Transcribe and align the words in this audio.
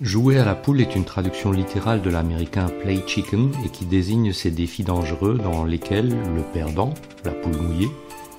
Jouer 0.00 0.38
à 0.38 0.46
la 0.46 0.54
poule 0.54 0.80
est 0.80 0.96
une 0.96 1.04
traduction 1.04 1.52
littérale 1.52 2.00
de 2.00 2.08
l'américain 2.08 2.68
play 2.80 3.02
chicken 3.06 3.50
et 3.66 3.68
qui 3.68 3.84
désigne 3.84 4.32
ces 4.32 4.50
défis 4.50 4.82
dangereux 4.82 5.36
dans 5.36 5.66
lesquels 5.66 6.08
le 6.08 6.40
perdant, 6.54 6.94
la 7.22 7.32
poule 7.32 7.60
mouillée, 7.60 7.90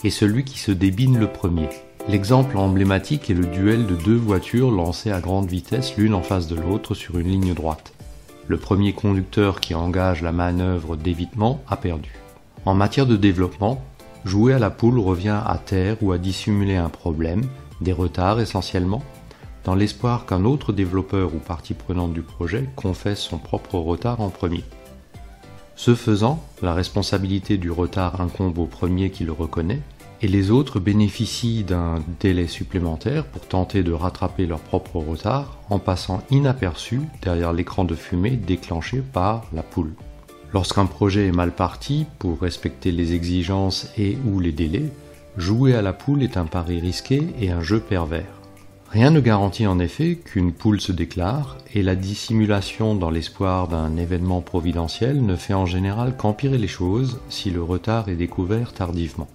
est 0.03 0.09
celui 0.09 0.43
qui 0.43 0.57
se 0.57 0.71
débine 0.71 1.19
le 1.19 1.27
premier. 1.27 1.69
L'exemple 2.09 2.57
emblématique 2.57 3.29
est 3.29 3.35
le 3.35 3.45
duel 3.45 3.85
de 3.85 3.95
deux 3.95 4.15
voitures 4.15 4.71
lancées 4.71 5.11
à 5.11 5.21
grande 5.21 5.47
vitesse 5.47 5.95
l'une 5.97 6.15
en 6.15 6.23
face 6.23 6.47
de 6.47 6.55
l'autre 6.55 6.95
sur 6.95 7.19
une 7.19 7.27
ligne 7.27 7.53
droite. 7.53 7.93
Le 8.47 8.57
premier 8.57 8.93
conducteur 8.93 9.59
qui 9.59 9.75
engage 9.75 10.23
la 10.23 10.31
manœuvre 10.31 10.95
d'évitement 10.95 11.61
a 11.69 11.77
perdu. 11.77 12.15
En 12.65 12.73
matière 12.73 13.05
de 13.05 13.17
développement, 13.17 13.83
jouer 14.25 14.53
à 14.53 14.59
la 14.59 14.71
poule 14.71 14.97
revient 14.97 15.39
à 15.45 15.59
taire 15.63 15.97
ou 16.01 16.11
à 16.11 16.17
dissimuler 16.17 16.75
un 16.75 16.89
problème, 16.89 17.43
des 17.81 17.93
retards 17.93 18.39
essentiellement, 18.39 19.03
dans 19.63 19.75
l'espoir 19.75 20.25
qu'un 20.25 20.45
autre 20.45 20.73
développeur 20.73 21.33
ou 21.35 21.39
partie 21.39 21.73
prenante 21.73 22.13
du 22.13 22.21
projet 22.21 22.67
confesse 22.75 23.19
son 23.19 23.37
propre 23.37 23.75
retard 23.75 24.21
en 24.21 24.29
premier. 24.29 24.63
Ce 25.75 25.95
faisant, 25.95 26.43
la 26.61 26.73
responsabilité 26.73 27.57
du 27.57 27.71
retard 27.71 28.21
incombe 28.21 28.57
au 28.59 28.65
premier 28.65 29.09
qui 29.09 29.23
le 29.23 29.31
reconnaît, 29.31 29.81
et 30.21 30.27
les 30.27 30.51
autres 30.51 30.79
bénéficient 30.79 31.63
d'un 31.63 31.95
délai 32.19 32.47
supplémentaire 32.47 33.25
pour 33.25 33.47
tenter 33.47 33.81
de 33.81 33.91
rattraper 33.91 34.45
leur 34.45 34.59
propre 34.59 34.97
retard 34.97 35.57
en 35.69 35.79
passant 35.79 36.21
inaperçus 36.29 37.01
derrière 37.23 37.53
l'écran 37.53 37.83
de 37.83 37.95
fumée 37.95 38.31
déclenché 38.31 39.01
par 39.01 39.45
la 39.53 39.63
poule. 39.63 39.93
Lorsqu'un 40.53 40.85
projet 40.85 41.27
est 41.27 41.31
mal 41.31 41.51
parti, 41.51 42.05
pour 42.19 42.39
respecter 42.41 42.91
les 42.91 43.13
exigences 43.13 43.87
et 43.97 44.17
ou 44.27 44.39
les 44.39 44.51
délais, 44.51 44.91
jouer 45.37 45.73
à 45.73 45.81
la 45.81 45.93
poule 45.93 46.23
est 46.23 46.37
un 46.37 46.45
pari 46.45 46.79
risqué 46.79 47.23
et 47.39 47.49
un 47.49 47.61
jeu 47.61 47.79
pervers. 47.79 48.40
Rien 48.91 49.11
ne 49.11 49.21
garantit 49.21 49.67
en 49.67 49.79
effet 49.79 50.17
qu'une 50.17 50.51
poule 50.51 50.81
se 50.81 50.91
déclare, 50.91 51.57
et 51.73 51.81
la 51.81 51.95
dissimulation 51.95 52.93
dans 52.93 53.09
l'espoir 53.09 53.69
d'un 53.69 53.95
événement 53.95 54.41
providentiel 54.41 55.25
ne 55.25 55.37
fait 55.37 55.53
en 55.53 55.65
général 55.65 56.17
qu'empirer 56.17 56.57
les 56.57 56.67
choses 56.67 57.21
si 57.29 57.51
le 57.51 57.63
retard 57.63 58.09
est 58.09 58.17
découvert 58.17 58.73
tardivement. 58.73 59.29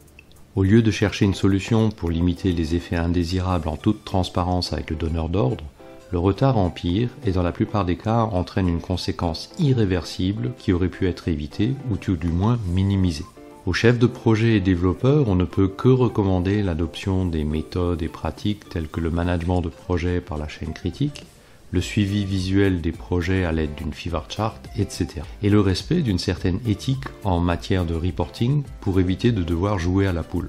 Au 0.56 0.62
lieu 0.62 0.82
de 0.82 0.90
chercher 0.90 1.24
une 1.24 1.32
solution 1.32 1.90
pour 1.90 2.10
limiter 2.10 2.52
les 2.52 2.74
effets 2.74 2.96
indésirables 2.96 3.68
en 3.68 3.78
toute 3.78 4.04
transparence 4.04 4.74
avec 4.74 4.90
le 4.90 4.96
donneur 4.96 5.30
d'ordre, 5.30 5.64
le 6.12 6.18
retard 6.18 6.58
empire 6.58 7.08
et 7.24 7.32
dans 7.32 7.42
la 7.42 7.52
plupart 7.52 7.86
des 7.86 7.96
cas 7.96 8.28
entraîne 8.30 8.68
une 8.68 8.80
conséquence 8.80 9.48
irréversible 9.58 10.52
qui 10.58 10.74
aurait 10.74 10.88
pu 10.88 11.08
être 11.08 11.28
évitée 11.28 11.72
ou 11.90 11.96
tout 11.96 12.16
du 12.16 12.28
moins 12.28 12.58
minimisée. 12.74 13.24
Aux 13.66 13.72
chefs 13.72 13.98
de 13.98 14.06
projet 14.06 14.54
et 14.54 14.60
développeurs, 14.60 15.28
on 15.28 15.34
ne 15.34 15.44
peut 15.44 15.66
que 15.66 15.88
recommander 15.88 16.62
l'adoption 16.62 17.26
des 17.26 17.42
méthodes 17.42 18.00
et 18.00 18.08
pratiques 18.08 18.68
telles 18.68 18.86
que 18.86 19.00
le 19.00 19.10
management 19.10 19.60
de 19.60 19.68
projet 19.68 20.20
par 20.20 20.38
la 20.38 20.46
chaîne 20.46 20.72
critique, 20.72 21.24
le 21.72 21.80
suivi 21.80 22.24
visuel 22.24 22.80
des 22.80 22.92
projets 22.92 23.44
à 23.44 23.50
l'aide 23.50 23.74
d'une 23.74 23.92
fever 23.92 24.20
chart, 24.28 24.60
etc. 24.78 25.08
Et 25.42 25.50
le 25.50 25.58
respect 25.58 26.02
d'une 26.02 26.20
certaine 26.20 26.60
éthique 26.64 27.02
en 27.24 27.40
matière 27.40 27.84
de 27.84 27.96
reporting 27.96 28.62
pour 28.80 29.00
éviter 29.00 29.32
de 29.32 29.42
devoir 29.42 29.80
jouer 29.80 30.06
à 30.06 30.12
la 30.12 30.22
poule. 30.22 30.48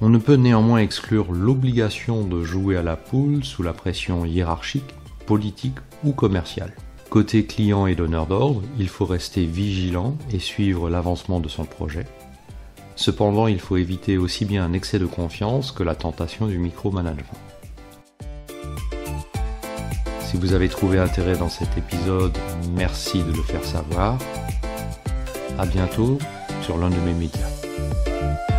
On 0.00 0.08
ne 0.08 0.16
peut 0.16 0.36
néanmoins 0.36 0.78
exclure 0.78 1.32
l'obligation 1.32 2.24
de 2.24 2.44
jouer 2.44 2.78
à 2.78 2.82
la 2.82 2.96
poule 2.96 3.44
sous 3.44 3.62
la 3.62 3.74
pression 3.74 4.24
hiérarchique, 4.24 4.94
politique 5.26 5.76
ou 6.02 6.12
commerciale. 6.12 6.72
Côté 7.10 7.44
client 7.44 7.86
et 7.86 7.94
donneur 7.94 8.26
d'ordre, 8.26 8.62
il 8.78 8.88
faut 8.88 9.04
rester 9.04 9.44
vigilant 9.44 10.16
et 10.32 10.38
suivre 10.38 10.88
l'avancement 10.88 11.40
de 11.40 11.48
son 11.50 11.66
projet. 11.66 12.06
Cependant, 12.96 13.46
il 13.48 13.60
faut 13.60 13.76
éviter 13.76 14.18
aussi 14.18 14.44
bien 14.44 14.64
un 14.64 14.72
excès 14.72 14.98
de 14.98 15.06
confiance 15.06 15.72
que 15.72 15.82
la 15.82 15.94
tentation 15.94 16.46
du 16.46 16.58
micromanagement. 16.58 17.38
Si 20.20 20.36
vous 20.36 20.52
avez 20.52 20.68
trouvé 20.68 20.98
intérêt 20.98 21.36
dans 21.36 21.48
cet 21.48 21.76
épisode, 21.76 22.36
merci 22.76 23.22
de 23.22 23.32
le 23.32 23.42
faire 23.42 23.64
savoir. 23.64 24.18
A 25.58 25.66
bientôt 25.66 26.18
sur 26.62 26.76
l'un 26.78 26.90
de 26.90 26.96
mes 26.96 27.12
médias. 27.12 28.53